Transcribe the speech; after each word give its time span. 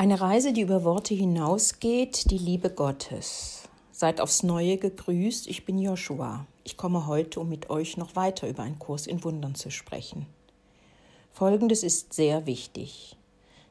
Eine 0.00 0.20
Reise, 0.20 0.52
die 0.52 0.60
über 0.60 0.84
Worte 0.84 1.12
hinausgeht, 1.12 2.30
die 2.30 2.38
Liebe 2.38 2.70
Gottes. 2.70 3.64
Seid 3.90 4.20
aufs 4.20 4.44
Neue 4.44 4.76
gegrüßt, 4.76 5.48
ich 5.48 5.64
bin 5.64 5.76
Joshua. 5.76 6.46
Ich 6.62 6.76
komme 6.76 7.08
heute, 7.08 7.40
um 7.40 7.48
mit 7.48 7.68
euch 7.68 7.96
noch 7.96 8.14
weiter 8.14 8.48
über 8.48 8.62
einen 8.62 8.78
Kurs 8.78 9.08
in 9.08 9.24
Wundern 9.24 9.56
zu 9.56 9.72
sprechen. 9.72 10.26
Folgendes 11.32 11.82
ist 11.82 12.12
sehr 12.12 12.46
wichtig. 12.46 13.16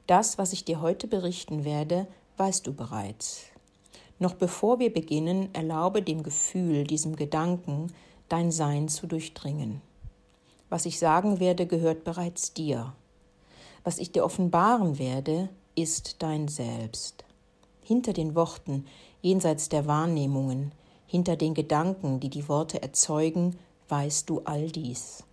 Das, 0.06 0.38
was 0.38 0.52
ich 0.52 0.66
dir 0.66 0.82
heute 0.82 1.08
berichten 1.08 1.64
werde, 1.64 2.08
weißt 2.36 2.68
du 2.68 2.74
bereits. 2.74 3.44
Noch 4.20 4.34
bevor 4.34 4.80
wir 4.80 4.92
beginnen, 4.92 5.48
erlaube 5.54 6.02
dem 6.02 6.24
Gefühl, 6.24 6.84
diesem 6.84 7.16
Gedanken, 7.16 7.94
dein 8.28 8.52
Sein 8.52 8.90
zu 8.90 9.08
durchdringen. 9.08 9.82
Was 10.68 10.86
ich 10.86 11.00
sagen 11.00 11.40
werde, 11.40 11.66
gehört 11.66 12.04
bereits 12.04 12.54
dir. 12.54 12.92
Was 13.86 13.98
ich 13.98 14.12
dir 14.12 14.26
offenbaren 14.26 15.00
werde, 15.00 15.48
ist 15.78 16.16
dein 16.20 16.48
Selbst. 16.48 17.24
Hinter 17.84 18.12
den 18.12 18.34
Worten, 18.36 18.88
jenseits 19.22 19.70
der 19.70 19.86
Wahrnehmungen, 19.86 20.72
hinter 21.06 21.36
den 21.36 21.54
Gedanken, 21.54 22.20
die 22.20 22.30
die 22.30 22.50
Worte 22.50 22.82
erzeugen, 22.82 23.58
weißt 23.88 24.30
du 24.30 24.42
all 24.44 24.72
dies. 24.72 25.24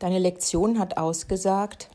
Deine 0.00 0.18
Lektion 0.18 0.78
hat 0.78 0.98
ausgesagt, 0.98 1.88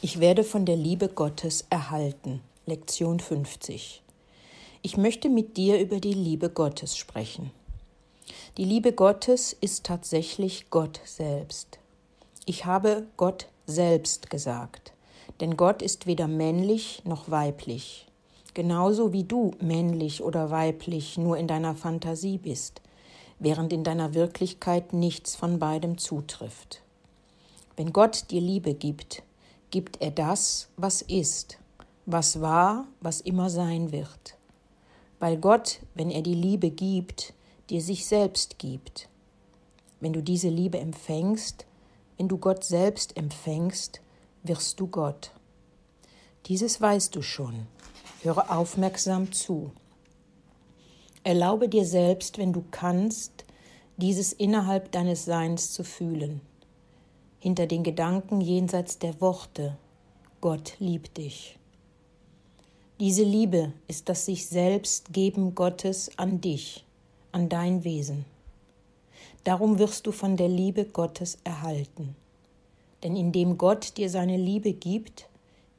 ich 0.00 0.20
werde 0.20 0.42
von 0.42 0.64
der 0.64 0.76
Liebe 0.76 1.08
Gottes 1.08 1.66
erhalten. 1.70 2.40
Lektion 2.66 3.20
50. 3.20 4.02
Ich 4.82 4.96
möchte 4.96 5.28
mit 5.28 5.56
dir 5.56 5.78
über 5.78 6.00
die 6.00 6.14
Liebe 6.14 6.48
Gottes 6.48 6.96
sprechen. 6.96 7.50
Die 8.56 8.64
Liebe 8.64 8.92
Gottes 8.92 9.52
ist 9.52 9.84
tatsächlich 9.84 10.70
Gott 10.70 11.00
selbst. 11.04 11.78
Ich 12.46 12.64
habe 12.64 13.06
Gott 13.16 13.48
selbst 13.66 14.30
gesagt 14.30 14.92
denn 15.40 15.56
Gott 15.56 15.82
ist 15.82 16.06
weder 16.06 16.28
männlich 16.28 17.02
noch 17.04 17.30
weiblich, 17.30 18.06
genauso 18.54 19.12
wie 19.12 19.24
du 19.24 19.52
männlich 19.60 20.22
oder 20.22 20.50
weiblich 20.50 21.16
nur 21.18 21.36
in 21.36 21.46
deiner 21.46 21.74
Fantasie 21.74 22.38
bist, 22.38 22.82
während 23.38 23.72
in 23.72 23.84
deiner 23.84 24.14
Wirklichkeit 24.14 24.92
nichts 24.92 25.36
von 25.36 25.58
beidem 25.58 25.98
zutrifft. 25.98 26.82
Wenn 27.76 27.92
Gott 27.92 28.30
dir 28.30 28.40
Liebe 28.40 28.74
gibt, 28.74 29.22
gibt 29.70 30.00
er 30.02 30.10
das, 30.10 30.68
was 30.76 31.02
ist, 31.02 31.58
was 32.06 32.40
war, 32.40 32.88
was 33.00 33.20
immer 33.20 33.50
sein 33.50 33.92
wird. 33.92 34.36
Weil 35.20 35.36
Gott, 35.36 35.80
wenn 35.94 36.10
er 36.10 36.22
die 36.22 36.34
Liebe 36.34 36.70
gibt, 36.70 37.34
dir 37.70 37.80
sich 37.80 38.06
selbst 38.06 38.58
gibt. 38.58 39.08
Wenn 40.00 40.12
du 40.12 40.22
diese 40.22 40.48
Liebe 40.48 40.78
empfängst, 40.78 41.66
wenn 42.16 42.28
du 42.28 42.38
Gott 42.38 42.64
selbst 42.64 43.16
empfängst, 43.16 44.00
wirst 44.42 44.80
du 44.80 44.86
Gott. 44.86 45.32
Dieses 46.46 46.80
weißt 46.80 47.14
du 47.14 47.22
schon. 47.22 47.66
Höre 48.22 48.50
aufmerksam 48.56 49.32
zu. 49.32 49.72
Erlaube 51.24 51.68
dir 51.68 51.84
selbst, 51.84 52.38
wenn 52.38 52.52
du 52.52 52.64
kannst, 52.70 53.44
dieses 53.96 54.32
innerhalb 54.32 54.92
deines 54.92 55.24
Seins 55.24 55.72
zu 55.72 55.84
fühlen. 55.84 56.40
Hinter 57.40 57.66
den 57.66 57.82
Gedanken 57.82 58.40
jenseits 58.40 58.98
der 58.98 59.20
Worte. 59.20 59.76
Gott 60.40 60.74
liebt 60.78 61.16
dich. 61.16 61.58
Diese 63.00 63.22
Liebe 63.22 63.72
ist 63.86 64.08
das 64.08 64.24
sich 64.24 64.46
selbst 64.46 65.12
geben 65.12 65.54
Gottes 65.54 66.10
an 66.16 66.40
dich, 66.40 66.84
an 67.30 67.48
dein 67.48 67.84
Wesen. 67.84 68.24
Darum 69.44 69.78
wirst 69.78 70.06
du 70.06 70.12
von 70.12 70.36
der 70.36 70.48
Liebe 70.48 70.84
Gottes 70.84 71.38
erhalten. 71.44 72.16
Denn 73.02 73.16
indem 73.16 73.58
Gott 73.58 73.96
dir 73.96 74.10
seine 74.10 74.36
Liebe 74.36 74.72
gibt, 74.72 75.28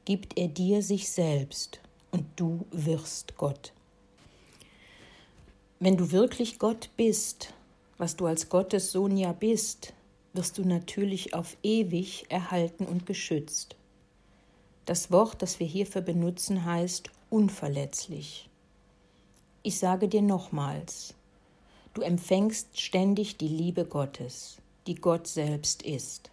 gibt 0.04 0.38
er 0.38 0.48
dir 0.48 0.82
sich 0.82 1.10
selbst 1.10 1.80
und 2.10 2.24
du 2.36 2.64
wirst 2.70 3.36
Gott. 3.36 3.72
Wenn 5.78 5.96
du 5.96 6.10
wirklich 6.10 6.58
Gott 6.58 6.90
bist, 6.96 7.54
was 7.98 8.16
du 8.16 8.26
als 8.26 8.48
Gottes 8.48 8.92
Sohn 8.92 9.16
ja 9.16 9.32
bist, 9.32 9.92
wirst 10.32 10.58
du 10.58 10.64
natürlich 10.64 11.34
auf 11.34 11.56
ewig 11.62 12.26
erhalten 12.28 12.86
und 12.86 13.06
geschützt. 13.06 13.76
Das 14.86 15.10
Wort, 15.10 15.42
das 15.42 15.60
wir 15.60 15.66
hierfür 15.66 16.02
benutzen, 16.02 16.64
heißt 16.64 17.10
unverletzlich. 17.28 18.48
Ich 19.62 19.78
sage 19.78 20.08
dir 20.08 20.22
nochmals, 20.22 21.14
du 21.94 22.00
empfängst 22.00 22.80
ständig 22.80 23.36
die 23.36 23.48
Liebe 23.48 23.84
Gottes, 23.84 24.56
die 24.86 24.94
Gott 24.94 25.26
selbst 25.26 25.82
ist. 25.82 26.30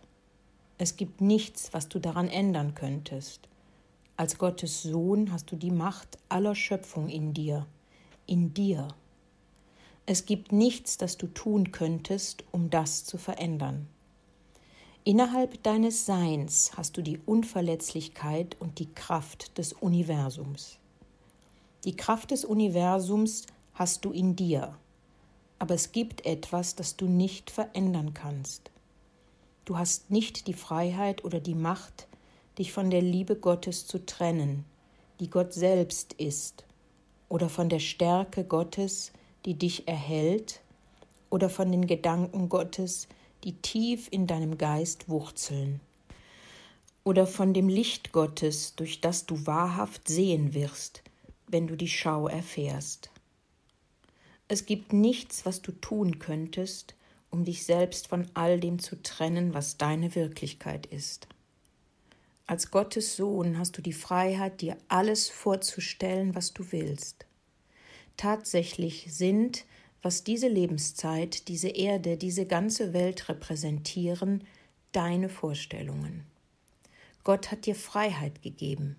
Es 0.77 0.95
gibt 0.95 1.21
nichts, 1.21 1.73
was 1.73 1.89
du 1.89 1.99
daran 1.99 2.27
ändern 2.27 2.75
könntest. 2.75 3.47
Als 4.15 4.37
Gottes 4.37 4.83
Sohn 4.83 5.31
hast 5.31 5.51
du 5.51 5.55
die 5.55 5.71
Macht 5.71 6.17
aller 6.29 6.53
Schöpfung 6.53 7.09
in 7.09 7.33
dir, 7.33 7.65
in 8.27 8.53
dir. 8.53 8.87
Es 10.05 10.25
gibt 10.25 10.51
nichts, 10.51 10.97
das 10.97 11.17
du 11.17 11.27
tun 11.27 11.71
könntest, 11.71 12.43
um 12.51 12.69
das 12.69 13.05
zu 13.05 13.17
verändern. 13.17 13.87
Innerhalb 15.03 15.63
deines 15.63 16.05
Seins 16.05 16.71
hast 16.75 16.97
du 16.97 17.01
die 17.01 17.19
Unverletzlichkeit 17.25 18.55
und 18.59 18.79
die 18.79 18.93
Kraft 18.93 19.57
des 19.57 19.73
Universums. 19.73 20.79
Die 21.85 21.95
Kraft 21.95 22.31
des 22.31 22.45
Universums 22.45 23.45
hast 23.73 24.05
du 24.05 24.11
in 24.11 24.35
dir, 24.35 24.77
aber 25.59 25.75
es 25.75 25.91
gibt 25.91 26.25
etwas, 26.25 26.75
das 26.75 26.97
du 26.97 27.07
nicht 27.07 27.49
verändern 27.51 28.13
kannst. 28.13 28.69
Du 29.67 29.77
hast 29.77 30.11
nicht 30.11 30.47
die 30.47 30.53
Freiheit 30.53 31.25
oder 31.25 31.41
die 31.41 31.53
Macht, 31.53 32.07
dich 32.57 32.71
von 32.71 32.89
der 32.89 33.01
Liebe 33.01 33.35
Gottes 33.35 33.85
zu 33.85 34.05
trennen, 34.05 34.63
die 35.19 35.29
Gott 35.29 35.51
selbst 35.51 36.13
ist, 36.13 36.63
oder 37.27 37.49
von 37.49 37.67
der 37.67 37.79
Stärke 37.79 38.45
Gottes, 38.45 39.11
die 39.43 39.55
dich 39.55 39.85
erhält, 39.85 40.61
oder 41.29 41.49
von 41.49 41.69
den 41.69 41.85
Gedanken 41.85 42.47
Gottes, 42.47 43.09
die 43.43 43.57
tief 43.57 44.07
in 44.09 44.25
deinem 44.25 44.57
Geist 44.57 45.09
wurzeln, 45.09 45.81
oder 47.03 47.27
von 47.27 47.53
dem 47.53 47.67
Licht 47.67 48.13
Gottes, 48.13 48.73
durch 48.77 49.01
das 49.01 49.25
du 49.25 49.45
wahrhaft 49.45 50.07
sehen 50.07 50.53
wirst, 50.53 51.03
wenn 51.45 51.67
du 51.67 51.75
die 51.75 51.89
Schau 51.89 52.29
erfährst. 52.29 53.11
Es 54.47 54.65
gibt 54.65 54.93
nichts, 54.93 55.45
was 55.45 55.61
du 55.61 55.73
tun 55.73 56.19
könntest, 56.19 56.95
um 57.29 57.43
dich 57.43 57.65
selbst 57.65 58.07
von 58.07 58.27
all 58.33 58.59
dem 58.59 58.79
zu 58.79 59.01
trennen, 59.01 59.53
was 59.53 59.77
deine 59.77 60.15
Wirklichkeit 60.15 60.85
ist. 60.85 61.27
Als 62.45 62.71
Gottes 62.71 63.17
Sohn 63.17 63.57
hast 63.57 63.77
du 63.77 63.81
die 63.81 63.93
Freiheit, 63.93 64.61
dir 64.61 64.77
alles 64.87 65.29
vorzustellen, 65.29 66.33
was 66.33 66.53
du 66.53 66.71
willst. 66.71 67.25
Tatsächlich 68.15 69.07
sind, 69.13 69.65
was 70.01 70.23
diese 70.23 70.47
Lebenszeit, 70.47 71.49
diese 71.49 71.67
Erde, 71.67 72.15
diese 72.15 72.45
ganze 72.45 72.93
Welt 72.93 73.27
repräsentieren, 73.27 74.45
deine 74.93 75.27
Vorstellungen. 75.27 76.23
Gott 77.25 77.51
hat 77.51 77.65
dir 77.65 77.75
Freiheit 77.75 78.41
gegeben. 78.41 78.95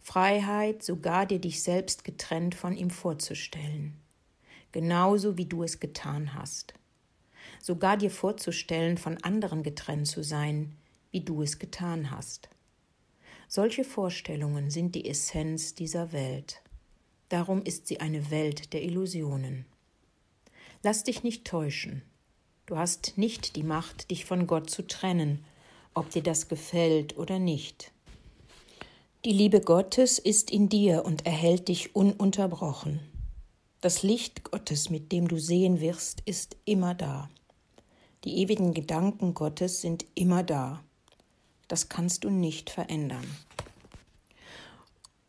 Freiheit, 0.00 0.82
sogar 0.82 1.26
dir 1.26 1.38
dich 1.38 1.62
selbst 1.62 2.04
getrennt 2.04 2.54
von 2.54 2.74
ihm 2.74 2.88
vorzustellen. 2.88 3.94
Genauso 4.72 5.36
wie 5.36 5.44
du 5.44 5.62
es 5.62 5.78
getan 5.78 6.32
hast 6.32 6.79
sogar 7.60 7.96
dir 7.96 8.10
vorzustellen, 8.10 8.98
von 8.98 9.22
anderen 9.22 9.62
getrennt 9.62 10.06
zu 10.06 10.22
sein, 10.22 10.76
wie 11.10 11.20
du 11.20 11.42
es 11.42 11.58
getan 11.58 12.10
hast. 12.10 12.48
Solche 13.48 13.84
Vorstellungen 13.84 14.70
sind 14.70 14.94
die 14.94 15.08
Essenz 15.08 15.74
dieser 15.74 16.12
Welt. 16.12 16.62
Darum 17.28 17.62
ist 17.62 17.86
sie 17.86 18.00
eine 18.00 18.30
Welt 18.30 18.72
der 18.72 18.82
Illusionen. 18.82 19.66
Lass 20.82 21.04
dich 21.04 21.22
nicht 21.22 21.44
täuschen. 21.44 22.02
Du 22.66 22.76
hast 22.76 23.18
nicht 23.18 23.56
die 23.56 23.62
Macht, 23.62 24.10
dich 24.10 24.24
von 24.24 24.46
Gott 24.46 24.70
zu 24.70 24.86
trennen, 24.86 25.44
ob 25.94 26.10
dir 26.10 26.22
das 26.22 26.48
gefällt 26.48 27.18
oder 27.18 27.38
nicht. 27.38 27.92
Die 29.24 29.32
Liebe 29.32 29.60
Gottes 29.60 30.18
ist 30.18 30.50
in 30.50 30.68
dir 30.68 31.04
und 31.04 31.26
erhält 31.26 31.68
dich 31.68 31.94
ununterbrochen. 31.94 33.00
Das 33.80 34.02
Licht 34.02 34.44
Gottes, 34.44 34.88
mit 34.88 35.12
dem 35.12 35.28
du 35.28 35.38
sehen 35.38 35.80
wirst, 35.80 36.22
ist 36.24 36.56
immer 36.64 36.94
da. 36.94 37.28
Die 38.24 38.38
ewigen 38.38 38.74
Gedanken 38.74 39.32
Gottes 39.32 39.80
sind 39.80 40.04
immer 40.14 40.42
da. 40.42 40.80
Das 41.68 41.88
kannst 41.88 42.24
du 42.24 42.30
nicht 42.30 42.68
verändern. 42.68 43.24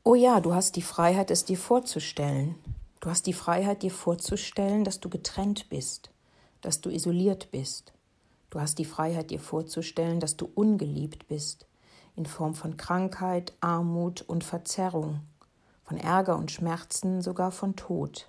Oh 0.04 0.16
ja, 0.16 0.42
du 0.42 0.54
hast 0.54 0.76
die 0.76 0.82
Freiheit, 0.82 1.32
es 1.32 1.46
dir 1.46 1.58
vorzustellen. 1.58 2.56
Du 3.00 3.10
hast 3.10 3.28
die 3.28 3.34
Freiheit, 3.34 3.84
dir 3.84 3.92
vorzustellen, 3.92 4.84
dass 4.84 5.00
du 5.00 5.08
getrennt 5.08 5.70
bist, 5.70 6.12
dass 6.60 6.82
du 6.82 6.90
isoliert 6.90 7.50
bist. 7.52 7.94
Du 8.50 8.60
hast 8.60 8.78
die 8.78 8.86
Freiheit, 8.86 9.32
dir 9.32 9.40
vorzustellen, 9.40 10.20
dass 10.20 10.36
du 10.36 10.50
ungeliebt 10.54 11.30
bist, 11.30 11.68
in 12.18 12.26
Form 12.26 12.56
von 12.56 12.76
Krankheit, 12.76 13.54
Armut 13.62 14.22
und 14.22 14.44
Verzerrung, 14.44 15.22
von 15.86 15.96
Ärger 15.96 16.36
und 16.36 16.52
Schmerzen, 16.52 17.22
sogar 17.22 17.52
von 17.52 17.78
Tod. 17.78 18.28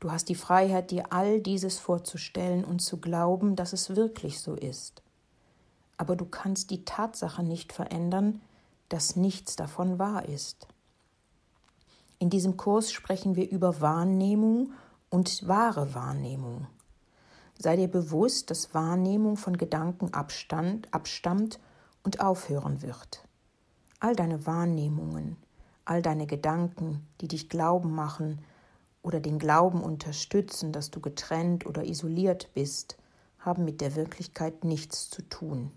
Du 0.00 0.10
hast 0.10 0.30
die 0.30 0.34
Freiheit, 0.34 0.90
dir 0.90 1.12
all 1.12 1.40
dieses 1.40 1.78
vorzustellen 1.78 2.64
und 2.64 2.80
zu 2.80 2.96
glauben, 2.96 3.54
dass 3.54 3.74
es 3.74 3.94
wirklich 3.96 4.40
so 4.40 4.54
ist. 4.54 5.02
Aber 5.98 6.16
du 6.16 6.24
kannst 6.24 6.70
die 6.70 6.86
Tatsache 6.86 7.42
nicht 7.42 7.74
verändern, 7.74 8.40
dass 8.88 9.14
nichts 9.14 9.56
davon 9.56 9.98
wahr 9.98 10.26
ist. 10.26 10.66
In 12.18 12.30
diesem 12.30 12.56
Kurs 12.56 12.92
sprechen 12.92 13.36
wir 13.36 13.50
über 13.50 13.82
Wahrnehmung 13.82 14.72
und 15.10 15.46
wahre 15.46 15.94
Wahrnehmung. 15.94 16.66
Sei 17.58 17.76
dir 17.76 17.88
bewusst, 17.88 18.50
dass 18.50 18.72
Wahrnehmung 18.72 19.36
von 19.36 19.58
Gedanken 19.58 20.14
abstand, 20.14 20.88
abstammt 20.94 21.60
und 22.04 22.20
aufhören 22.20 22.80
wird. 22.80 23.22
All 24.00 24.16
deine 24.16 24.46
Wahrnehmungen, 24.46 25.36
all 25.84 26.00
deine 26.00 26.26
Gedanken, 26.26 27.06
die 27.20 27.28
dich 27.28 27.50
glauben 27.50 27.94
machen 27.94 28.38
oder 29.02 29.20
den 29.20 29.38
Glauben 29.38 29.82
unterstützen, 29.82 30.72
dass 30.72 30.90
du 30.90 31.00
getrennt 31.00 31.66
oder 31.66 31.84
isoliert 31.84 32.50
bist, 32.54 32.96
haben 33.38 33.64
mit 33.64 33.80
der 33.80 33.96
Wirklichkeit 33.96 34.64
nichts 34.64 35.08
zu 35.08 35.22
tun. 35.22 35.72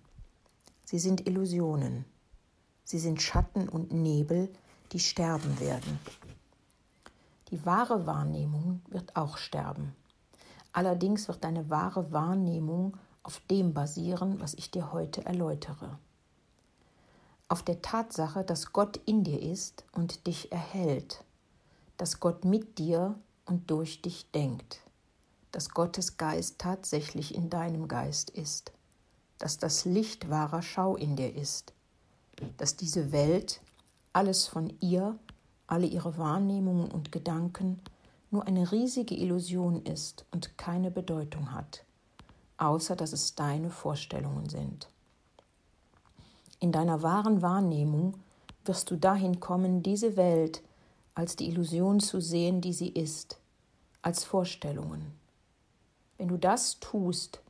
Sie 0.85 0.99
sind 0.99 1.27
Illusionen. 1.27 2.05
Sie 2.83 2.99
sind 2.99 3.21
Schatten 3.21 3.69
und 3.69 3.91
Nebel, 3.91 4.49
die 4.91 4.99
sterben 4.99 5.59
werden. 5.59 5.99
Die 7.49 7.65
wahre 7.65 8.05
Wahrnehmung 8.05 8.81
wird 8.87 9.15
auch 9.15 9.37
sterben. 9.37 9.95
Allerdings 10.73 11.27
wird 11.27 11.43
deine 11.43 11.69
wahre 11.69 12.11
Wahrnehmung 12.11 12.97
auf 13.21 13.39
dem 13.49 13.73
basieren, 13.73 14.39
was 14.39 14.53
ich 14.55 14.71
dir 14.71 14.91
heute 14.91 15.25
erläutere. 15.25 15.97
Auf 17.47 17.63
der 17.63 17.81
Tatsache, 17.81 18.43
dass 18.43 18.73
Gott 18.73 18.99
in 19.05 19.23
dir 19.23 19.41
ist 19.41 19.85
und 19.93 20.27
dich 20.27 20.51
erhält, 20.51 21.23
dass 22.03 22.19
Gott 22.19 22.43
mit 22.43 22.79
dir 22.79 23.15
und 23.45 23.71
durch 23.71 24.01
dich 24.01 24.29
denkt, 24.31 24.81
dass 25.53 25.69
Gottes 25.69 26.17
Geist 26.17 26.59
tatsächlich 26.59 27.33
in 27.33 27.49
deinem 27.49 27.87
Geist 27.87 28.29
ist, 28.29 28.73
dass 29.37 29.57
das 29.57 29.85
Licht 29.85 30.29
wahrer 30.29 30.61
Schau 30.61 30.97
in 30.97 31.15
dir 31.15 31.33
ist, 31.33 31.71
dass 32.57 32.75
diese 32.75 33.13
Welt, 33.13 33.61
alles 34.11 34.47
von 34.47 34.73
ihr 34.81 35.17
alle 35.65 35.85
ihre 35.85 36.17
Wahrnehmungen 36.17 36.91
und 36.91 37.13
Gedanken 37.13 37.79
nur 38.31 38.45
eine 38.47 38.73
riesige 38.73 39.15
Illusion 39.15 39.85
ist 39.85 40.25
und 40.29 40.57
keine 40.57 40.91
Bedeutung 40.91 41.53
hat, 41.53 41.85
außer 42.57 42.97
dass 42.97 43.13
es 43.13 43.35
deine 43.35 43.69
Vorstellungen 43.69 44.49
sind. 44.49 44.89
In 46.59 46.73
deiner 46.73 47.01
wahren 47.01 47.41
Wahrnehmung 47.41 48.15
wirst 48.65 48.91
du 48.91 48.97
dahin 48.97 49.39
kommen, 49.39 49.83
diese 49.83 50.17
Welt 50.17 50.63
als 51.15 51.35
die 51.35 51.47
Illusion 51.47 51.99
zu 51.99 52.19
sehen, 52.19 52.61
die 52.61 52.73
sie 52.73 52.89
ist, 52.89 53.39
als 54.01 54.23
Vorstellungen. 54.23 55.13
Wenn 56.17 56.27
du 56.27 56.37
das 56.37 56.79
tust, 56.79 57.41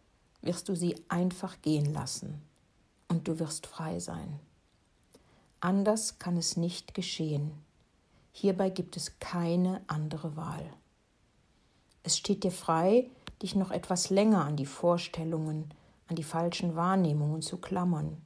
wirst 0.41 0.69
du 0.69 0.75
sie 0.75 0.95
einfach 1.07 1.61
gehen 1.61 1.93
lassen 1.93 2.41
und 3.07 3.27
du 3.27 3.39
wirst 3.39 3.67
frei 3.67 3.99
sein. 3.99 4.39
Anders 5.59 6.19
kann 6.19 6.35
es 6.35 6.57
nicht 6.57 6.93
geschehen. 6.93 7.51
Hierbei 8.33 8.69
gibt 8.69 8.97
es 8.97 9.19
keine 9.19 9.81
andere 9.87 10.35
Wahl. 10.35 10.65
Es 12.03 12.17
steht 12.17 12.43
dir 12.43 12.51
frei, 12.51 13.09
dich 13.41 13.55
noch 13.55 13.71
etwas 13.71 14.09
länger 14.09 14.43
an 14.43 14.57
die 14.57 14.65
Vorstellungen, 14.65 15.71
an 16.07 16.15
die 16.15 16.23
falschen 16.23 16.75
Wahrnehmungen 16.75 17.41
zu 17.41 17.57
klammern. 17.57 18.17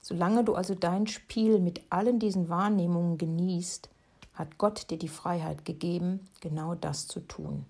Solange 0.00 0.44
du 0.44 0.54
also 0.54 0.74
dein 0.74 1.06
Spiel 1.06 1.58
mit 1.58 1.82
allen 1.90 2.18
diesen 2.18 2.48
Wahrnehmungen 2.48 3.18
genießt, 3.18 3.90
hat 4.36 4.58
Gott 4.58 4.90
dir 4.90 4.98
die 4.98 5.08
Freiheit 5.08 5.64
gegeben, 5.64 6.20
genau 6.40 6.74
das 6.74 7.08
zu 7.08 7.20
tun. 7.20 7.64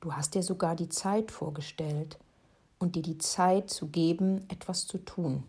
Du 0.00 0.14
hast 0.14 0.34
dir 0.34 0.42
sogar 0.42 0.76
die 0.76 0.90
Zeit 0.90 1.30
vorgestellt 1.30 2.18
und 2.78 2.94
dir 2.94 3.02
die 3.02 3.18
Zeit 3.18 3.70
zu 3.70 3.88
geben, 3.88 4.44
etwas 4.48 4.86
zu 4.86 4.98
tun. 4.98 5.44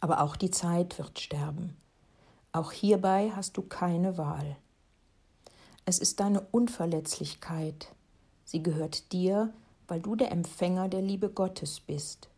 Aber 0.00 0.22
auch 0.22 0.36
die 0.36 0.50
Zeit 0.50 0.98
wird 0.98 1.18
sterben. 1.18 1.76
Auch 2.52 2.72
hierbei 2.72 3.32
hast 3.34 3.56
du 3.56 3.62
keine 3.62 4.18
Wahl. 4.18 4.56
Es 5.84 5.98
ist 5.98 6.20
deine 6.20 6.42
Unverletzlichkeit. 6.52 7.88
Sie 8.44 8.62
gehört 8.62 9.12
dir, 9.12 9.52
weil 9.88 10.00
du 10.00 10.14
der 10.14 10.30
Empfänger 10.30 10.88
der 10.88 11.02
Liebe 11.02 11.28
Gottes 11.28 11.80
bist, 11.80 12.28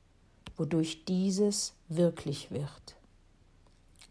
wodurch 0.56 1.04
dieses 1.04 1.74
wirklich 1.88 2.50
wird. 2.50 2.96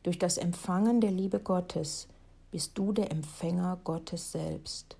Durch 0.04 0.20
das 0.20 0.38
Empfangen 0.38 1.02
der 1.02 1.12
Liebe 1.12 1.40
Gottes 1.40 2.08
bist 2.54 2.78
du 2.78 2.94
der 2.94 3.10
Empfänger 3.10 3.80
Gottes 3.84 4.32
selbst. 4.32 4.96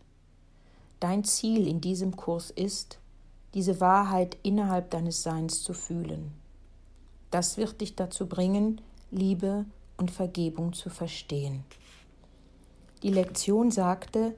Dein 1.00 1.24
Ziel 1.24 1.68
in 1.68 1.82
diesem 1.82 2.16
Kurs 2.16 2.50
ist, 2.50 2.98
diese 3.54 3.80
Wahrheit 3.80 4.40
innerhalb 4.42 4.90
deines 4.90 5.22
Seins 5.22 5.62
zu 5.62 5.76
fühlen. 5.76 6.34
Das 7.30 7.58
wird 7.58 7.82
dich 7.82 7.96
dazu 7.96 8.26
bringen, 8.26 8.82
Liebe 9.12 9.66
und 9.98 10.10
Vergebung 10.10 10.74
zu 10.74 10.90
verstehen. 10.90 11.64
Die 13.04 13.12
Lektion 13.12 13.70
sagte, 13.70 14.34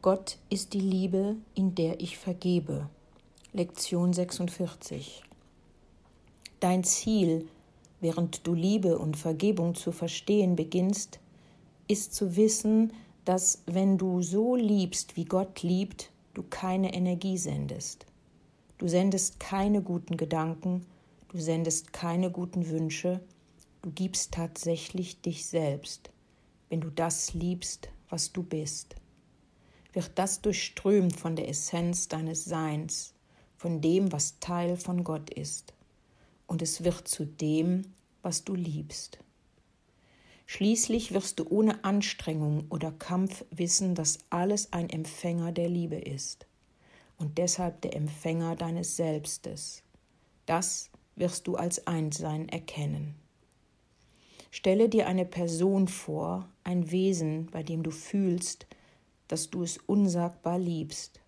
Gott 0.00 0.38
ist 0.48 0.72
die 0.72 0.80
Liebe, 0.80 1.36
in 1.54 1.74
der 1.74 2.00
ich 2.00 2.16
vergebe. 2.16 2.88
Lektion 3.52 4.14
46. 4.14 5.22
Dein 6.60 6.82
Ziel, 6.82 7.46
während 8.00 8.46
du 8.46 8.54
Liebe 8.54 8.98
und 8.98 9.18
Vergebung 9.18 9.74
zu 9.74 9.92
verstehen 9.92 10.56
beginnst, 10.56 11.20
ist 11.88 12.14
zu 12.14 12.36
wissen, 12.36 12.92
dass 13.24 13.62
wenn 13.66 13.98
du 13.98 14.22
so 14.22 14.56
liebst, 14.56 15.16
wie 15.16 15.24
Gott 15.24 15.62
liebt, 15.62 16.10
du 16.34 16.42
keine 16.42 16.94
Energie 16.94 17.36
sendest. 17.36 18.06
Du 18.78 18.86
sendest 18.86 19.40
keine 19.40 19.82
guten 19.82 20.16
Gedanken, 20.16 20.86
du 21.28 21.38
sendest 21.38 21.92
keine 21.92 22.30
guten 22.30 22.68
Wünsche, 22.70 23.20
Du 23.80 23.92
gibst 23.92 24.32
tatsächlich 24.32 25.20
dich 25.20 25.46
selbst, 25.46 26.10
wenn 26.68 26.80
du 26.80 26.90
das 26.90 27.32
liebst, 27.32 27.88
was 28.08 28.32
du 28.32 28.42
bist. 28.42 28.96
Wird 29.92 30.10
das 30.16 30.40
durchströmt 30.40 31.14
von 31.14 31.36
der 31.36 31.48
Essenz 31.48 32.08
deines 32.08 32.44
Seins, 32.44 33.14
von 33.56 33.80
dem, 33.80 34.10
was 34.10 34.40
Teil 34.40 34.76
von 34.76 35.04
Gott 35.04 35.30
ist, 35.30 35.74
und 36.48 36.60
es 36.60 36.82
wird 36.82 37.06
zu 37.06 37.24
dem, 37.24 37.94
was 38.22 38.42
du 38.42 38.54
liebst. 38.56 39.20
Schließlich 40.50 41.12
wirst 41.12 41.38
du 41.38 41.46
ohne 41.50 41.84
Anstrengung 41.84 42.64
oder 42.70 42.90
Kampf 42.90 43.44
wissen, 43.50 43.94
dass 43.94 44.18
alles 44.30 44.72
ein 44.72 44.88
Empfänger 44.88 45.52
der 45.52 45.68
Liebe 45.68 45.96
ist 45.96 46.46
und 47.18 47.36
deshalb 47.36 47.82
der 47.82 47.94
Empfänger 47.94 48.56
deines 48.56 48.96
Selbstes. 48.96 49.82
Das 50.46 50.88
wirst 51.16 51.46
du 51.48 51.56
als 51.56 51.86
Einssein 51.86 52.48
erkennen. 52.48 53.14
Stelle 54.50 54.88
dir 54.88 55.06
eine 55.06 55.26
Person 55.26 55.86
vor, 55.86 56.48
ein 56.64 56.90
Wesen, 56.90 57.48
bei 57.52 57.62
dem 57.62 57.82
du 57.82 57.90
fühlst, 57.90 58.66
dass 59.28 59.50
du 59.50 59.62
es 59.62 59.76
unsagbar 59.76 60.58
liebst. 60.58 61.20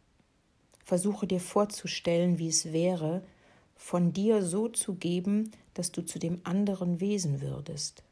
Versuche 0.82 1.26
dir 1.26 1.40
vorzustellen, 1.40 2.38
wie 2.38 2.48
es 2.48 2.72
wäre, 2.72 3.22
von 3.76 4.14
dir 4.14 4.42
so 4.42 4.68
zu 4.68 4.94
geben, 4.94 5.52
dass 5.74 5.92
du 5.92 6.00
zu 6.00 6.18
dem 6.18 6.40
anderen 6.44 7.00
Wesen 7.00 7.42
würdest. 7.42 8.02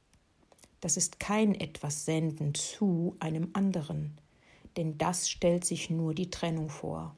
Das 0.81 0.97
ist 0.97 1.19
kein 1.19 1.55
etwas 1.55 2.05
senden 2.05 2.55
zu 2.55 3.17
einem 3.21 3.51
anderen, 3.53 4.19
denn 4.77 4.97
das 4.99 5.29
stellt 5.29 5.65
sich 5.65 5.91
nur 5.91 6.15
die 6.15 6.31
Trennung 6.31 6.69
vor. 6.69 7.17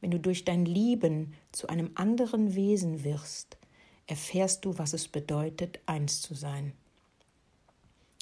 Wenn 0.00 0.10
du 0.10 0.20
durch 0.20 0.44
dein 0.44 0.64
Lieben 0.64 1.34
zu 1.52 1.68
einem 1.68 1.90
anderen 1.94 2.54
Wesen 2.54 3.04
wirst, 3.04 3.58
erfährst 4.06 4.64
du, 4.64 4.78
was 4.78 4.92
es 4.92 5.08
bedeutet, 5.08 5.80
eins 5.86 6.22
zu 6.22 6.34
sein. 6.34 6.72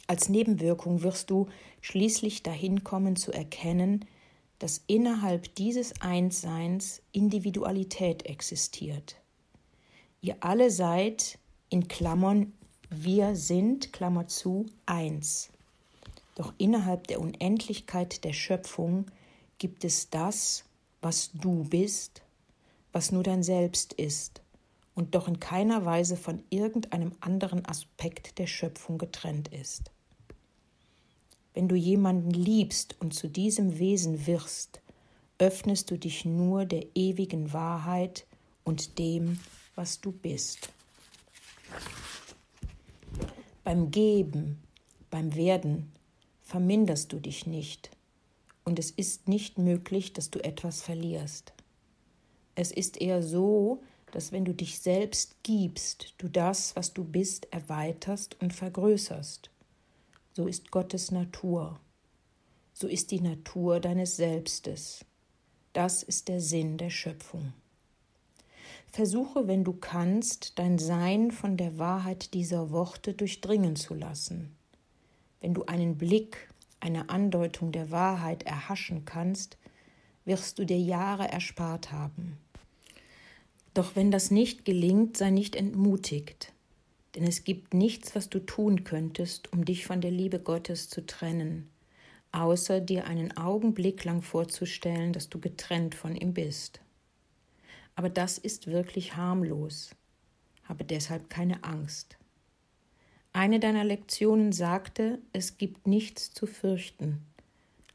Als 0.09 0.29
Nebenwirkung 0.29 1.03
wirst 1.03 1.31
du 1.31 1.49
schließlich 1.81 2.43
dahin 2.43 2.85
kommen 2.85 3.17
zu 3.17 3.33
erkennen, 3.33 4.05
dass 4.59 4.83
innerhalb 4.87 5.55
dieses 5.57 6.01
Einsseins 6.01 7.03
Individualität 7.13 8.25
existiert. 8.27 9.17
Ihr 10.21 10.37
alle 10.41 10.71
seid 10.71 11.39
in 11.69 11.89
Klammern 11.89 12.53
wir 12.91 13.35
sind, 13.37 13.93
Klammer 13.93 14.29
zu, 14.29 14.67
eins. 14.87 15.51
Doch 16.35 16.53
innerhalb 16.59 17.07
der 17.07 17.21
Unendlichkeit 17.21 18.25
der 18.25 18.33
Schöpfung 18.33 19.07
gibt 19.59 19.85
es 19.85 20.11
das, 20.11 20.65
was 21.01 21.31
du 21.33 21.65
bist, 21.65 22.23
was 22.93 23.13
nur 23.13 23.23
dein 23.23 23.43
Selbst 23.43 23.93
ist 23.95 24.41
und 24.95 25.15
doch 25.15 25.29
in 25.29 25.41
keiner 25.41 25.85
Weise 25.85 26.17
von 26.17 26.43
irgendeinem 26.51 27.13
anderen 27.21 27.65
Aspekt 27.67 28.39
der 28.39 28.47
Schöpfung 28.47 28.99
getrennt 28.99 29.49
ist. 29.49 29.91
Wenn 31.55 31.69
du 31.69 31.75
jemanden 31.75 32.31
liebst 32.31 32.97
und 33.01 33.15
zu 33.15 33.29
diesem 33.29 33.79
Wesen 33.79 34.27
wirst, 34.27 34.81
öffnest 35.39 35.91
du 35.91 35.99
dich 35.99 36.25
nur 36.25 36.65
der 36.65 36.85
ewigen 36.95 37.53
Wahrheit 37.53 38.27
und 38.65 38.99
dem, 38.99 39.41
was 39.75 40.01
du 40.01 40.13
bist. 40.13 40.71
Beim 43.67 43.91
Geben, 43.91 44.63
beim 45.11 45.35
Werden 45.35 45.91
verminderst 46.43 47.13
du 47.13 47.19
dich 47.19 47.49
nicht 47.49 47.91
und 48.63 48.79
es 48.79 48.93
ist 48.93 49.27
nicht 49.27 49.59
möglich, 49.59 50.13
dass 50.13 50.31
du 50.31 50.39
etwas 50.39 50.83
verlierst. 50.83 51.53
Es 52.55 52.71
ist 52.71 53.01
eher 53.01 53.25
so, 53.25 53.83
dass 54.13 54.31
wenn 54.31 54.45
du 54.45 54.55
dich 54.55 54.79
selbst 54.79 55.43
gibst, 55.43 56.15
du 56.19 56.29
das, 56.29 56.77
was 56.77 56.95
du 56.95 57.03
bist, 57.03 57.53
erweiterst 57.53 58.41
und 58.41 58.53
vergrößerst. 58.53 59.51
So 60.33 60.47
ist 60.47 60.71
Gottes 60.71 61.11
Natur. 61.11 61.81
So 62.73 62.87
ist 62.87 63.11
die 63.11 63.21
Natur 63.21 63.81
deines 63.81 64.15
Selbstes. 64.15 65.05
Das 65.73 66.05
ist 66.05 66.29
der 66.29 66.41
Sinn 66.41 66.79
der 66.79 66.91
Schöpfung. 66.91 67.53
Versuche, 68.97 69.47
wenn 69.47 69.63
du 69.63 69.75
kannst, 69.75 70.59
dein 70.59 70.79
Sein 70.79 71.31
von 71.31 71.59
der 71.59 71.77
Wahrheit 71.77 72.33
dieser 72.33 72.71
Worte 72.71 73.13
durchdringen 73.13 73.77
zu 73.77 73.93
lassen. 73.93 74.57
Wenn 75.43 75.53
du 75.53 75.67
einen 75.67 75.99
Blick, 75.99 76.49
eine 76.81 77.11
Andeutung 77.11 77.73
der 77.73 77.91
Wahrheit 77.91 78.45
erhaschen 78.45 79.05
kannst, 79.05 79.59
wirst 80.25 80.59
du 80.59 80.65
dir 80.65 80.79
Jahre 80.79 81.29
erspart 81.29 81.93
haben. 81.93 82.39
Doch 83.75 83.97
wenn 83.97 84.11
das 84.11 84.31
nicht 84.31 84.65
gelingt, 84.65 85.19
sei 85.19 85.29
nicht 85.29 85.57
entmutigt, 85.57 86.55
denn 87.17 87.25
es 87.25 87.45
gibt 87.45 87.75
nichts, 87.75 88.15
was 88.15 88.31
du 88.31 88.39
tun 88.39 88.85
könntest, 88.85 89.53
um 89.53 89.67
dich 89.67 89.85
von 89.85 90.01
der 90.01 90.11
Liebe 90.11 90.41
Gottes 90.41 90.89
zu 90.89 91.05
trennen, 91.05 91.69
außer 92.33 92.81
dir 92.81 93.07
einen 93.07 93.37
Augenblick 93.37 94.05
lang 94.05 94.23
vorzustellen, 94.23 95.13
dass 95.13 95.29
du 95.29 95.39
getrennt 95.39 95.95
von 95.95 96.17
ihm 96.17 96.33
bist. 96.33 96.81
Aber 97.97 98.09
das 98.09 98.39
ist 98.39 98.69
wirklich 98.69 99.17
harmlos. 99.17 99.91
Habe 100.65 100.85
deshalb 100.85 101.29
keine 101.29 101.65
Angst. 101.65 102.17
Eine 103.33 103.59
deiner 103.59 103.85
Lektionen 103.85 104.53
sagte, 104.53 105.19
es 105.33 105.59
gibt 105.59 105.87
nichts 105.87 106.33
zu 106.33 106.47
fürchten. 106.47 107.27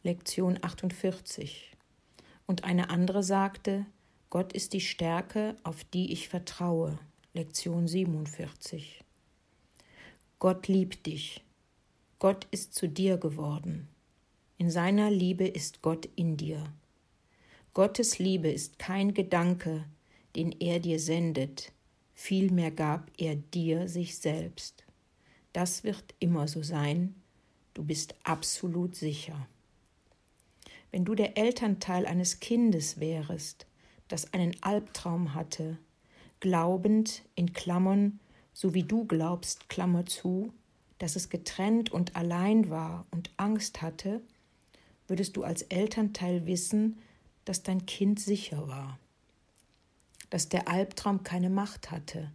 Lektion 0.03 0.59
48. 0.61 1.71
Und 2.45 2.63
eine 2.63 2.89
andere 2.89 3.23
sagte, 3.23 3.85
Gott 4.29 4.53
ist 4.53 4.73
die 4.73 4.81
Stärke, 4.81 5.55
auf 5.63 5.83
die 5.83 6.11
ich 6.11 6.29
vertraue. 6.29 6.99
Lektion 7.33 7.87
47. 7.87 9.03
Gott 10.39 10.67
liebt 10.67 11.05
dich. 11.05 11.43
Gott 12.19 12.47
ist 12.51 12.73
zu 12.73 12.87
dir 12.87 13.17
geworden. 13.17 13.87
In 14.57 14.69
seiner 14.69 15.09
Liebe 15.09 15.47
ist 15.47 15.81
Gott 15.81 16.07
in 16.15 16.37
dir. 16.37 16.63
Gottes 17.73 18.19
Liebe 18.19 18.51
ist 18.51 18.79
kein 18.79 19.13
Gedanke, 19.13 19.85
den 20.35 20.51
er 20.59 20.81
dir 20.81 20.99
sendet, 20.99 21.71
vielmehr 22.13 22.69
gab 22.69 23.09
er 23.17 23.35
dir 23.37 23.87
sich 23.87 24.17
selbst. 24.17 24.83
Das 25.53 25.85
wird 25.85 26.13
immer 26.19 26.49
so 26.49 26.63
sein, 26.63 27.15
du 27.73 27.83
bist 27.85 28.15
absolut 28.23 28.95
sicher. 28.95 29.47
Wenn 30.91 31.05
du 31.05 31.15
der 31.15 31.37
Elternteil 31.37 32.05
eines 32.05 32.41
Kindes 32.41 32.99
wärest, 32.99 33.67
das 34.09 34.33
einen 34.33 34.61
Albtraum 34.61 35.33
hatte, 35.33 35.77
glaubend 36.41 37.23
in 37.35 37.53
Klammern, 37.53 38.19
so 38.51 38.73
wie 38.73 38.83
du 38.83 39.05
glaubst, 39.05 39.69
Klammer 39.69 40.05
zu, 40.05 40.51
dass 40.97 41.15
es 41.15 41.29
getrennt 41.29 41.89
und 41.89 42.17
allein 42.17 42.69
war 42.69 43.05
und 43.11 43.31
Angst 43.37 43.81
hatte, 43.81 44.21
würdest 45.07 45.37
du 45.37 45.43
als 45.45 45.61
Elternteil 45.61 46.45
wissen, 46.45 46.97
dass 47.51 47.63
dein 47.63 47.85
Kind 47.85 48.17
sicher 48.17 48.69
war, 48.69 48.97
dass 50.29 50.47
der 50.47 50.69
Albtraum 50.69 51.23
keine 51.23 51.49
Macht 51.49 51.91
hatte, 51.91 52.31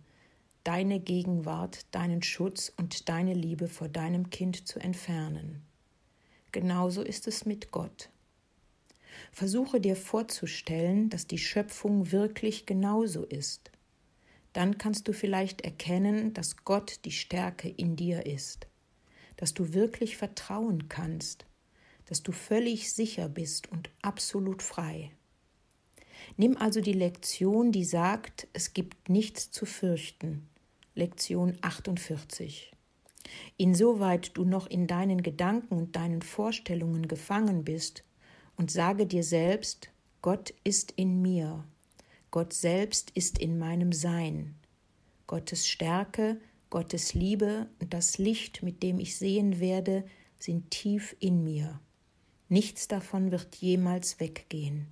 deine 0.62 1.00
Gegenwart, 1.00 1.86
deinen 1.90 2.22
Schutz 2.22 2.70
und 2.76 3.08
deine 3.08 3.32
Liebe 3.32 3.66
vor 3.66 3.88
deinem 3.88 4.28
Kind 4.28 4.68
zu 4.68 4.78
entfernen. 4.78 5.62
Genauso 6.52 7.00
ist 7.00 7.26
es 7.28 7.46
mit 7.46 7.70
Gott. 7.70 8.10
Versuche 9.32 9.80
dir 9.80 9.96
vorzustellen, 9.96 11.08
dass 11.08 11.26
die 11.26 11.38
Schöpfung 11.38 12.12
wirklich 12.12 12.66
genauso 12.66 13.24
ist. 13.24 13.70
Dann 14.52 14.76
kannst 14.76 15.08
du 15.08 15.14
vielleicht 15.14 15.62
erkennen, 15.62 16.34
dass 16.34 16.58
Gott 16.66 17.00
die 17.06 17.12
Stärke 17.12 17.70
in 17.70 17.96
dir 17.96 18.26
ist, 18.26 18.66
dass 19.38 19.54
du 19.54 19.72
wirklich 19.72 20.18
vertrauen 20.18 20.90
kannst, 20.90 21.45
dass 22.06 22.22
du 22.22 22.32
völlig 22.32 22.92
sicher 22.92 23.28
bist 23.28 23.70
und 23.70 23.90
absolut 24.02 24.62
frei. 24.62 25.10
Nimm 26.36 26.56
also 26.56 26.80
die 26.80 26.92
Lektion, 26.92 27.72
die 27.72 27.84
sagt, 27.84 28.48
es 28.52 28.72
gibt 28.72 29.08
nichts 29.08 29.50
zu 29.50 29.66
fürchten. 29.66 30.48
Lektion 30.94 31.56
48. 31.60 32.72
Insoweit 33.56 34.36
du 34.36 34.44
noch 34.44 34.66
in 34.66 34.86
deinen 34.86 35.22
Gedanken 35.22 35.74
und 35.74 35.96
deinen 35.96 36.22
Vorstellungen 36.22 37.08
gefangen 37.08 37.64
bist 37.64 38.04
und 38.56 38.70
sage 38.70 39.06
dir 39.06 39.22
selbst, 39.22 39.90
Gott 40.22 40.54
ist 40.64 40.92
in 40.92 41.20
mir, 41.22 41.64
Gott 42.30 42.52
selbst 42.52 43.10
ist 43.14 43.38
in 43.38 43.58
meinem 43.58 43.92
Sein. 43.92 44.54
Gottes 45.26 45.66
Stärke, 45.68 46.40
Gottes 46.70 47.14
Liebe 47.14 47.68
und 47.80 47.94
das 47.94 48.18
Licht, 48.18 48.62
mit 48.62 48.82
dem 48.82 49.00
ich 49.00 49.16
sehen 49.16 49.60
werde, 49.60 50.04
sind 50.38 50.70
tief 50.70 51.16
in 51.20 51.42
mir. 51.42 51.80
Nichts 52.48 52.88
davon 52.88 53.32
wird 53.32 53.56
jemals 53.56 54.20
weggehen. 54.20 54.86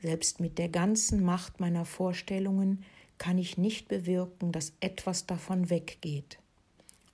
Selbst 0.00 0.40
mit 0.40 0.58
der 0.58 0.68
ganzen 0.68 1.24
Macht 1.24 1.60
meiner 1.60 1.84
Vorstellungen 1.84 2.84
kann 3.18 3.38
ich 3.38 3.58
nicht 3.58 3.88
bewirken, 3.88 4.52
dass 4.52 4.72
etwas 4.80 5.26
davon 5.26 5.70
weggeht. 5.70 6.38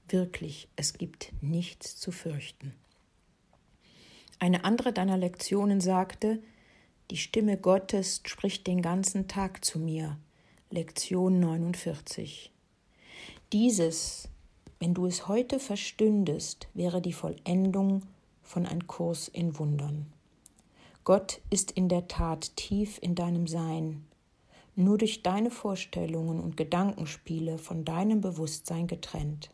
Wirklich, 0.09 0.69
es 0.77 0.95
gibt 0.95 1.33
nichts 1.41 1.97
zu 1.97 2.11
fürchten. 2.11 2.75
Eine 4.39 4.65
andere 4.65 4.93
deiner 4.93 5.19
Lektionen 5.19 5.81
sagte, 5.81 6.43
die 7.11 7.17
Stimme 7.17 7.57
Gottes 7.57 8.23
spricht 8.25 8.67
den 8.67 8.83
ganzen 8.83 9.29
Tag 9.29 9.65
zu 9.65 9.79
mir. 9.79 10.17
Lektion 10.71 11.41
49. 11.41 12.51
Dieses, 13.53 14.29
wenn 14.79 14.95
du 14.95 15.07
es 15.07 15.29
heute 15.29 15.59
verstündest, 15.59 16.69
wäre 16.73 17.03
die 17.03 17.13
Vollendung 17.13 18.03
von 18.51 18.67
ein 18.67 18.89
Kurs 18.89 19.29
in 19.29 19.57
Wundern. 19.61 20.13
Gott 21.05 21.41
ist 21.51 21.71
in 21.71 21.89
der 21.89 22.09
Tat 22.09 22.57
tief 22.57 22.99
in 23.01 23.15
deinem 23.15 23.47
Sein, 23.47 24.09
nur 24.75 24.99
durch 24.99 25.23
deine 25.23 25.53
Vorstellungen 25.53 26.41
und 26.41 26.57
Gedankenspiele 26.57 27.59
von 27.59 27.85
deinem 27.85 28.21
Bewusstsein 28.21 28.89
getrennt. 28.89 29.51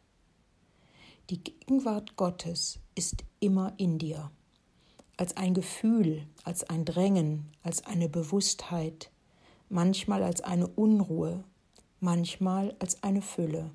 Die 1.28 1.44
Gegenwart 1.44 2.16
Gottes 2.16 2.78
ist 2.94 3.22
immer 3.38 3.74
in 3.76 3.98
dir, 3.98 4.30
als 5.18 5.36
ein 5.36 5.52
Gefühl, 5.52 6.26
als 6.44 6.64
ein 6.64 6.86
Drängen, 6.86 7.52
als 7.62 7.84
eine 7.84 8.08
Bewusstheit, 8.08 9.10
manchmal 9.68 10.22
als 10.22 10.40
eine 10.40 10.68
Unruhe, 10.68 11.44
manchmal 12.00 12.74
als 12.78 13.02
eine 13.02 13.20
Fülle, 13.20 13.70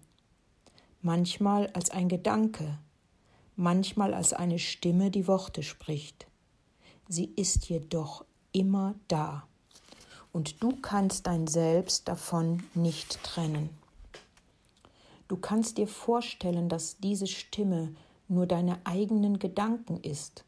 manchmal 1.03 1.67
als 1.73 1.91
ein 1.91 2.09
Gedanke, 2.09 2.79
manchmal 3.55 4.13
als 4.13 4.33
eine 4.33 4.59
Stimme, 4.59 5.11
die 5.11 5.27
Worte 5.27 5.63
spricht. 5.63 6.27
Sie 7.07 7.25
ist 7.35 7.69
jedoch 7.69 8.25
immer 8.51 8.95
da, 9.07 9.47
und 10.33 10.63
du 10.63 10.75
kannst 10.81 11.27
dein 11.27 11.47
Selbst 11.47 12.07
davon 12.07 12.63
nicht 12.73 13.21
trennen. 13.23 13.69
Du 15.27 15.37
kannst 15.37 15.77
dir 15.77 15.87
vorstellen, 15.87 16.69
dass 16.69 16.97
diese 16.99 17.27
Stimme 17.27 17.93
nur 18.27 18.45
deine 18.45 18.79
eigenen 18.85 19.39
Gedanken 19.39 19.97
ist 20.01 20.45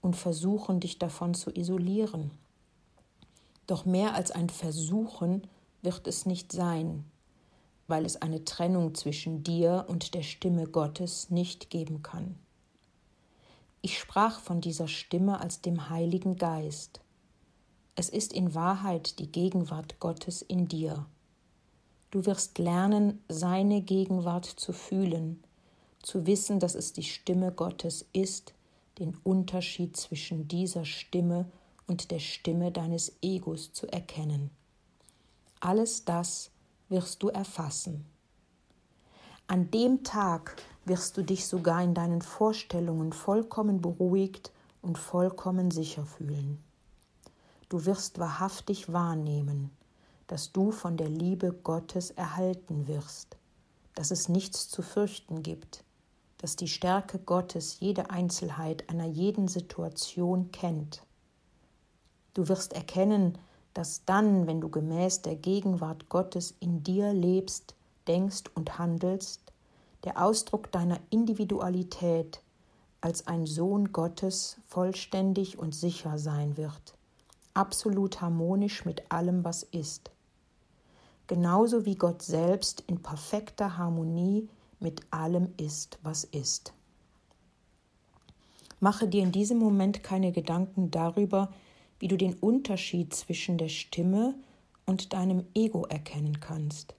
und 0.00 0.16
versuchen, 0.16 0.80
dich 0.80 0.98
davon 0.98 1.34
zu 1.34 1.50
isolieren. 1.50 2.30
Doch 3.66 3.84
mehr 3.84 4.14
als 4.14 4.30
ein 4.30 4.48
Versuchen 4.48 5.46
wird 5.82 6.06
es 6.06 6.26
nicht 6.26 6.52
sein, 6.52 7.04
weil 7.88 8.04
es 8.04 8.20
eine 8.20 8.44
Trennung 8.44 8.94
zwischen 8.94 9.42
dir 9.42 9.86
und 9.88 10.14
der 10.14 10.22
Stimme 10.22 10.66
Gottes 10.66 11.30
nicht 11.30 11.70
geben 11.70 12.02
kann. 12.02 12.38
Ich 13.86 14.00
sprach 14.00 14.40
von 14.40 14.60
dieser 14.60 14.88
Stimme 14.88 15.38
als 15.38 15.60
dem 15.60 15.90
Heiligen 15.90 16.34
Geist. 16.34 16.98
Es 17.94 18.08
ist 18.08 18.32
in 18.32 18.52
Wahrheit 18.52 19.20
die 19.20 19.30
Gegenwart 19.30 20.00
Gottes 20.00 20.42
in 20.42 20.66
dir. 20.66 21.06
Du 22.10 22.26
wirst 22.26 22.58
lernen, 22.58 23.22
seine 23.28 23.82
Gegenwart 23.82 24.44
zu 24.44 24.72
fühlen, 24.72 25.40
zu 26.02 26.26
wissen, 26.26 26.58
dass 26.58 26.74
es 26.74 26.94
die 26.94 27.04
Stimme 27.04 27.52
Gottes 27.52 28.04
ist, 28.12 28.54
den 28.98 29.16
Unterschied 29.22 29.96
zwischen 29.96 30.48
dieser 30.48 30.84
Stimme 30.84 31.48
und 31.86 32.10
der 32.10 32.18
Stimme 32.18 32.72
deines 32.72 33.16
Egos 33.22 33.72
zu 33.72 33.86
erkennen. 33.86 34.50
Alles 35.60 36.04
das 36.04 36.50
wirst 36.88 37.22
du 37.22 37.28
erfassen. 37.28 38.04
An 39.46 39.70
dem 39.70 40.02
Tag 40.02 40.60
wirst 40.86 41.16
du 41.16 41.22
dich 41.22 41.46
sogar 41.46 41.82
in 41.82 41.94
deinen 41.94 42.22
Vorstellungen 42.22 43.12
vollkommen 43.12 43.82
beruhigt 43.82 44.52
und 44.82 44.98
vollkommen 44.98 45.70
sicher 45.70 46.06
fühlen. 46.06 46.62
Du 47.68 47.84
wirst 47.84 48.20
wahrhaftig 48.20 48.92
wahrnehmen, 48.92 49.70
dass 50.28 50.52
du 50.52 50.70
von 50.70 50.96
der 50.96 51.08
Liebe 51.08 51.52
Gottes 51.52 52.12
erhalten 52.12 52.86
wirst, 52.86 53.36
dass 53.94 54.12
es 54.12 54.28
nichts 54.28 54.68
zu 54.68 54.82
fürchten 54.82 55.42
gibt, 55.42 55.82
dass 56.38 56.54
die 56.54 56.68
Stärke 56.68 57.18
Gottes 57.18 57.80
jede 57.80 58.10
Einzelheit 58.10 58.88
einer 58.88 59.06
jeden 59.06 59.48
Situation 59.48 60.52
kennt. 60.52 61.02
Du 62.34 62.48
wirst 62.48 62.72
erkennen, 62.74 63.38
dass 63.74 64.04
dann, 64.04 64.46
wenn 64.46 64.60
du 64.60 64.68
gemäß 64.68 65.22
der 65.22 65.34
Gegenwart 65.34 66.08
Gottes 66.08 66.54
in 66.60 66.82
dir 66.84 67.12
lebst, 67.12 67.74
denkst 68.06 68.44
und 68.54 68.78
handelst, 68.78 69.45
der 70.06 70.22
Ausdruck 70.22 70.72
deiner 70.72 71.00
Individualität 71.10 72.40
als 73.00 73.26
ein 73.26 73.44
Sohn 73.44 73.92
Gottes 73.92 74.56
vollständig 74.66 75.58
und 75.58 75.74
sicher 75.74 76.16
sein 76.16 76.56
wird, 76.56 76.94
absolut 77.54 78.20
harmonisch 78.20 78.84
mit 78.84 79.10
allem, 79.10 79.44
was 79.44 79.64
ist. 79.64 80.10
Genauso 81.26 81.84
wie 81.84 81.96
Gott 81.96 82.22
selbst 82.22 82.84
in 82.86 83.02
perfekter 83.02 83.76
Harmonie 83.76 84.48
mit 84.78 85.00
allem 85.10 85.52
ist, 85.56 85.98
was 86.04 86.22
ist. 86.22 86.72
Mache 88.78 89.08
dir 89.08 89.24
in 89.24 89.32
diesem 89.32 89.58
Moment 89.58 90.04
keine 90.04 90.30
Gedanken 90.30 90.92
darüber, 90.92 91.50
wie 91.98 92.06
du 92.06 92.16
den 92.16 92.34
Unterschied 92.34 93.12
zwischen 93.12 93.58
der 93.58 93.70
Stimme 93.70 94.34
und 94.84 95.14
deinem 95.14 95.46
Ego 95.54 95.84
erkennen 95.86 96.38
kannst. 96.38 96.94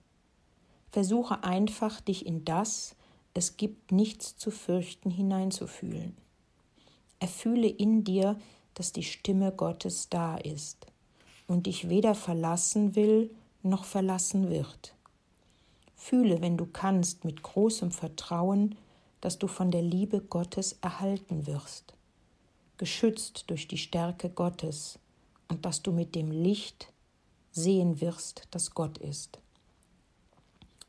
Versuche 0.91 1.43
einfach, 1.45 2.01
dich 2.01 2.25
in 2.25 2.43
das, 2.43 2.96
es 3.37 3.55
gibt 3.55 3.91
nichts 3.91 4.35
zu 4.35 4.49
fürchten, 4.49 5.11
hineinzufühlen. 5.11 6.17
Erfühle 7.19 7.67
in 7.67 8.03
dir, 8.03 8.35
dass 8.73 8.93
die 8.93 9.03
Stimme 9.03 9.51
Gottes 9.51 10.09
da 10.09 10.37
ist 10.37 10.87
und 11.45 11.67
dich 11.67 11.87
weder 11.87 12.15
verlassen 12.15 12.95
will 12.95 13.29
noch 13.61 13.85
verlassen 13.85 14.49
wird. 14.49 14.95
Fühle, 15.95 16.41
wenn 16.41 16.57
du 16.57 16.65
kannst, 16.65 17.25
mit 17.25 17.43
großem 17.43 17.91
Vertrauen, 17.91 18.75
dass 19.21 19.37
du 19.37 19.45
von 19.45 19.69
der 19.69 19.83
Liebe 19.83 20.19
Gottes 20.19 20.79
erhalten 20.81 21.45
wirst, 21.45 21.93
geschützt 22.77 23.45
durch 23.51 23.67
die 23.67 23.77
Stärke 23.77 24.31
Gottes 24.31 24.97
und 25.47 25.63
dass 25.63 25.83
du 25.83 25.91
mit 25.91 26.15
dem 26.15 26.31
Licht 26.31 26.91
sehen 27.51 28.01
wirst, 28.01 28.47
dass 28.49 28.73
Gott 28.73 28.97
ist. 28.97 29.37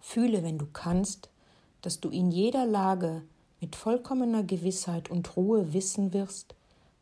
Fühle, 0.01 0.43
wenn 0.43 0.57
du 0.57 0.67
kannst, 0.67 1.29
dass 1.83 2.01
du 2.01 2.09
in 2.11 2.31
jeder 2.31 2.67
Lage 2.67 3.23
mit 3.61 3.77
vollkommener 3.77 4.43
Gewissheit 4.43 5.11
und 5.11 5.37
Ruhe 5.37 5.73
wissen 5.73 6.13
wirst, 6.13 6.55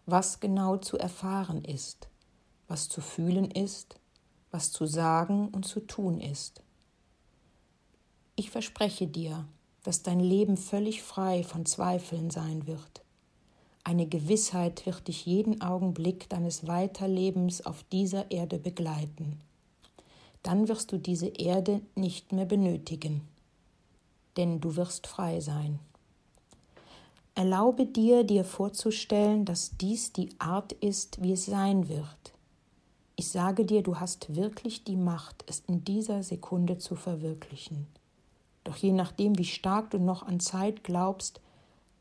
was 0.06 0.40
genau 0.40 0.76
zu 0.76 0.98
erfahren 0.98 1.64
ist, 1.64 2.08
was 2.68 2.88
zu 2.88 3.00
fühlen 3.00 3.50
ist, 3.50 3.98
was 4.50 4.72
zu 4.72 4.86
sagen 4.86 5.48
und 5.48 5.66
zu 5.66 5.80
tun 5.80 6.20
ist. 6.20 6.62
Ich 8.36 8.50
verspreche 8.50 9.06
dir, 9.06 9.46
dass 9.82 10.02
dein 10.02 10.20
Leben 10.20 10.56
völlig 10.56 11.02
frei 11.02 11.42
von 11.42 11.66
Zweifeln 11.66 12.30
sein 12.30 12.66
wird. 12.66 13.02
Eine 13.84 14.06
Gewissheit 14.06 14.84
wird 14.84 15.06
dich 15.06 15.26
jeden 15.26 15.60
Augenblick 15.60 16.28
deines 16.28 16.66
Weiterlebens 16.66 17.64
auf 17.64 17.84
dieser 17.92 18.30
Erde 18.30 18.58
begleiten. 18.58 19.40
Dann 20.42 20.68
wirst 20.68 20.90
du 20.90 20.98
diese 20.98 21.28
Erde 21.28 21.80
nicht 21.94 22.32
mehr 22.32 22.46
benötigen, 22.46 23.22
denn 24.36 24.60
du 24.60 24.76
wirst 24.76 25.06
frei 25.06 25.40
sein. 25.40 25.78
Erlaube 27.34 27.86
dir, 27.86 28.24
dir 28.24 28.44
vorzustellen, 28.44 29.44
dass 29.44 29.76
dies 29.76 30.12
die 30.12 30.30
Art 30.38 30.72
ist, 30.72 31.22
wie 31.22 31.32
es 31.32 31.46
sein 31.46 31.88
wird. 31.88 32.32
Ich 33.14 33.28
sage 33.28 33.64
dir, 33.64 33.82
du 33.82 34.00
hast 34.00 34.34
wirklich 34.34 34.84
die 34.84 34.96
Macht, 34.96 35.44
es 35.46 35.62
in 35.66 35.84
dieser 35.84 36.22
Sekunde 36.22 36.78
zu 36.78 36.96
verwirklichen. 36.96 37.86
Doch 38.64 38.76
je 38.76 38.92
nachdem, 38.92 39.38
wie 39.38 39.44
stark 39.44 39.90
du 39.90 39.98
noch 39.98 40.22
an 40.22 40.40
Zeit 40.40 40.82
glaubst, 40.82 41.40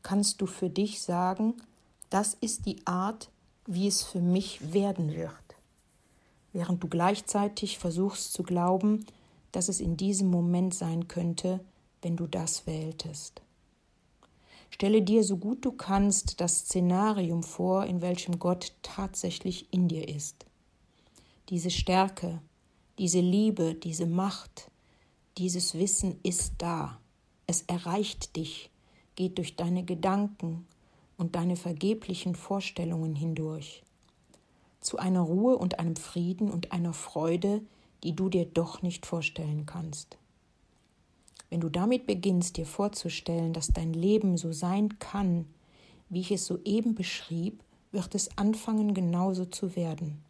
kannst 0.02 0.40
du 0.40 0.46
für 0.46 0.70
dich 0.70 1.02
sagen, 1.02 1.54
das 2.10 2.34
ist 2.34 2.66
die 2.66 2.86
Art, 2.86 3.30
wie 3.66 3.88
es 3.88 4.02
für 4.02 4.20
mich 4.20 4.72
werden 4.72 5.14
wird. 5.14 5.32
Während 6.52 6.82
du 6.82 6.88
gleichzeitig 6.88 7.78
versuchst 7.78 8.32
zu 8.32 8.42
glauben, 8.42 9.04
dass 9.52 9.68
es 9.68 9.80
in 9.80 9.96
diesem 9.96 10.28
Moment 10.28 10.74
sein 10.74 11.08
könnte, 11.08 11.60
wenn 12.02 12.16
du 12.16 12.26
das 12.26 12.66
wähltest. 12.66 13.42
Stelle 14.70 15.02
dir 15.02 15.24
so 15.24 15.36
gut 15.36 15.64
du 15.64 15.72
kannst 15.72 16.40
das 16.40 16.60
Szenarium 16.60 17.42
vor, 17.42 17.86
in 17.86 18.02
welchem 18.02 18.38
Gott 18.38 18.74
tatsächlich 18.82 19.72
in 19.72 19.88
dir 19.88 20.08
ist. 20.08 20.44
Diese 21.48 21.70
Stärke, 21.70 22.40
diese 22.98 23.20
Liebe, 23.20 23.74
diese 23.74 24.06
Macht, 24.06 24.70
dieses 25.38 25.74
Wissen 25.74 26.18
ist 26.22 26.54
da. 26.58 27.00
Es 27.46 27.62
erreicht 27.62 28.36
dich, 28.36 28.70
geht 29.14 29.38
durch 29.38 29.56
deine 29.56 29.84
Gedanken 29.84 30.66
und 31.16 31.36
deine 31.36 31.56
vergeblichen 31.56 32.34
Vorstellungen 32.34 33.14
hindurch. 33.14 33.82
Zu 34.80 34.98
einer 34.98 35.20
Ruhe 35.20 35.56
und 35.56 35.78
einem 35.78 35.96
Frieden 35.96 36.50
und 36.50 36.72
einer 36.72 36.92
Freude, 36.92 37.62
die 38.02 38.14
du 38.14 38.28
dir 38.28 38.44
doch 38.46 38.82
nicht 38.82 39.06
vorstellen 39.06 39.66
kannst. 39.66 40.18
Wenn 41.50 41.60
du 41.60 41.68
damit 41.68 42.06
beginnst, 42.06 42.56
dir 42.56 42.66
vorzustellen, 42.66 43.52
dass 43.52 43.68
dein 43.68 43.92
Leben 43.92 44.36
so 44.36 44.52
sein 44.52 44.98
kann, 44.98 45.46
wie 46.08 46.20
ich 46.20 46.30
es 46.30 46.46
soeben 46.46 46.94
beschrieb, 46.94 47.62
wird 47.92 48.14
es 48.14 48.36
anfangen 48.36 48.94
genauso 48.94 49.44
zu 49.44 49.76
werden. 49.76 50.22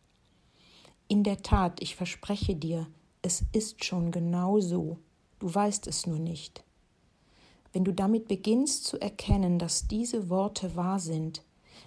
In 1.08 1.22
der 1.22 1.42
Tat, 1.42 1.82
ich 1.82 1.96
verspreche 1.96 2.54
dir, 2.54 2.86
es 3.22 3.44
ist 3.52 3.84
schon 3.84 4.10
genau 4.10 4.60
so, 4.60 4.98
du 5.38 5.52
weißt 5.52 5.86
es 5.86 6.06
nur 6.06 6.18
nicht. 6.18 6.64
Wenn 7.72 7.84
du 7.84 7.92
damit 7.92 8.28
beginnst 8.28 8.84
zu 8.84 9.00
erkennen, 9.00 9.58
dass 9.58 9.86
diese 9.86 10.28
Worte 10.28 10.76
wahr 10.76 10.98
sind, 10.98 11.42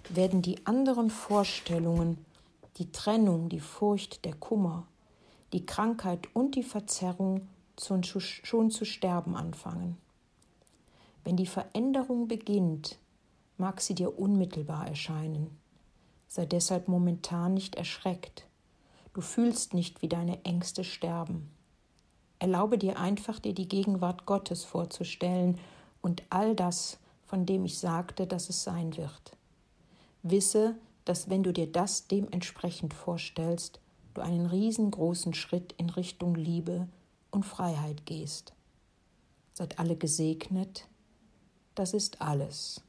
werden 0.08 0.42
die 0.42 0.64
anderen 0.66 1.10
Vorstellungen, 1.10 2.18
die 2.76 2.92
Trennung, 2.92 3.48
die 3.48 3.60
Furcht, 3.60 4.24
der 4.24 4.34
Kummer, 4.34 4.86
die 5.52 5.66
Krankheit 5.66 6.28
und 6.34 6.54
die 6.54 6.62
Verzerrung 6.62 7.48
schon 7.82 8.70
zu 8.70 8.84
sterben 8.84 9.36
anfangen. 9.36 9.96
Wenn 11.24 11.36
die 11.36 11.46
Veränderung 11.46 12.28
beginnt, 12.28 12.98
mag 13.56 13.80
sie 13.80 13.94
dir 13.94 14.18
unmittelbar 14.18 14.88
erscheinen. 14.88 15.58
Sei 16.28 16.46
deshalb 16.46 16.88
momentan 16.88 17.54
nicht 17.54 17.74
erschreckt. 17.74 18.46
Du 19.12 19.20
fühlst 19.20 19.74
nicht, 19.74 20.02
wie 20.02 20.08
deine 20.08 20.44
Ängste 20.44 20.84
sterben. 20.84 21.50
Erlaube 22.38 22.78
dir 22.78 22.98
einfach, 22.98 23.38
dir 23.38 23.52
die 23.52 23.68
Gegenwart 23.68 24.24
Gottes 24.24 24.64
vorzustellen 24.64 25.58
und 26.00 26.22
all 26.30 26.54
das, 26.54 26.98
von 27.26 27.44
dem 27.44 27.64
ich 27.64 27.78
sagte, 27.78 28.26
dass 28.26 28.48
es 28.48 28.62
sein 28.62 28.96
wird. 28.96 29.36
Wisse, 30.22 30.76
dass 31.04 31.28
wenn 31.28 31.42
du 31.42 31.52
dir 31.52 31.70
das 31.70 32.06
dementsprechend 32.06 32.94
vorstellst, 32.94 33.80
du 34.14 34.22
einen 34.22 34.46
riesengroßen 34.46 35.34
Schritt 35.34 35.74
in 35.76 35.90
Richtung 35.90 36.34
Liebe 36.34 36.88
und 37.30 37.44
Freiheit 37.44 38.06
gehst. 38.06 38.52
Seid 39.52 39.78
alle 39.78 39.96
gesegnet, 39.96 40.88
das 41.74 41.94
ist 41.94 42.20
alles. 42.20 42.82